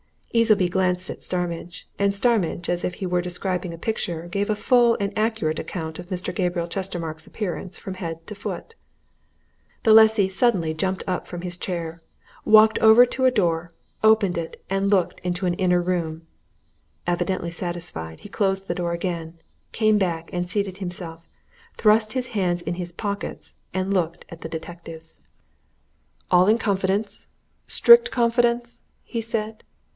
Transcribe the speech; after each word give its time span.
Easleby 0.33 0.67
glanced 0.67 1.09
at 1.11 1.21
Starmidge. 1.21 1.87
And 1.99 2.15
Starmidge, 2.15 2.69
as 2.69 2.85
if 2.85 2.95
he 2.95 3.05
were 3.05 3.21
describing 3.21 3.71
a 3.73 3.77
picture, 3.77 4.27
gave 4.27 4.49
a 4.49 4.55
full 4.55 4.95
and 4.99 5.11
accurate 5.19 5.59
account 5.59 5.99
of 5.99 6.07
Mr. 6.07 6.33
Gabriel 6.33 6.69
Chestermarke's 6.69 7.27
appearance 7.27 7.77
from 7.77 7.95
head 7.95 8.25
to 8.27 8.33
foot. 8.33 8.73
The 9.83 9.93
lessee 9.93 10.29
suddenly 10.29 10.73
jumped 10.73 11.03
from 11.27 11.41
his 11.41 11.57
chair, 11.57 12.01
walked 12.45 12.79
over 12.79 13.05
to 13.07 13.25
a 13.25 13.29
door, 13.31 13.73
opened 14.03 14.37
it, 14.37 14.63
and 14.71 14.89
looked 14.89 15.19
into 15.19 15.45
an 15.45 15.53
inner 15.55 15.81
room. 15.81 16.25
Evidently 17.05 17.51
satisfied, 17.51 18.21
he 18.21 18.29
closed 18.29 18.67
the 18.67 18.73
door 18.73 18.93
again, 18.93 19.37
came 19.71 19.97
back, 19.97 20.31
seated 20.47 20.77
himself, 20.77 21.27
thrust 21.75 22.13
his 22.13 22.29
hands 22.29 22.61
in 22.61 22.75
his 22.75 22.93
pockets, 22.93 23.55
and 23.73 23.93
looked 23.93 24.25
at 24.29 24.41
the 24.41 24.49
detectives. 24.49 25.19
"All 26.31 26.47
in 26.47 26.57
confidence 26.57 27.27
strict 27.67 28.09
confidence?" 28.11 28.81
he 29.03 29.19
said. 29.21 29.61